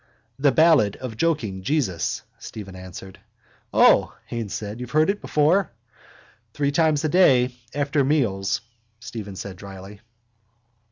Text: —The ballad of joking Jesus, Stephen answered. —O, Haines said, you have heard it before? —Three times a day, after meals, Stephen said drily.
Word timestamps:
—The 0.39 0.51
ballad 0.51 0.95
of 0.95 1.15
joking 1.15 1.61
Jesus, 1.61 2.23
Stephen 2.39 2.75
answered. 2.75 3.19
—O, 3.71 4.17
Haines 4.25 4.51
said, 4.51 4.79
you 4.79 4.87
have 4.87 4.93
heard 4.93 5.11
it 5.11 5.21
before? 5.21 5.73
—Three 6.55 6.71
times 6.71 7.05
a 7.05 7.09
day, 7.09 7.53
after 7.75 8.03
meals, 8.03 8.61
Stephen 8.99 9.35
said 9.35 9.57
drily. 9.57 10.01